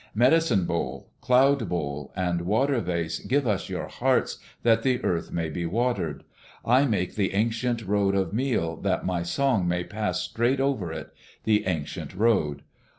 Medicine 0.15 0.65
bowl, 0.65 1.11
cloud 1.21 1.69
bowl, 1.69 2.11
and 2.15 2.41
water 2.41 2.79
vase 2.79 3.19
give 3.19 3.45
us 3.45 3.69
your 3.69 3.85
hearts, 3.87 4.39
that 4.63 4.81
the 4.81 4.99
earth 5.03 5.31
may 5.31 5.47
be 5.47 5.63
watered. 5.63 6.23
I 6.65 6.85
make 6.85 7.13
the 7.13 7.35
ancient 7.35 7.85
road 7.85 8.15
of 8.15 8.33
meal 8.33 8.77
that 8.77 9.05
my 9.05 9.21
song 9.21 9.67
may 9.67 9.83
pass 9.83 10.19
straight 10.23 10.59
over 10.59 10.91
it 10.91 11.13
the 11.43 11.67
ancient 11.67 12.15
road. 12.15 12.63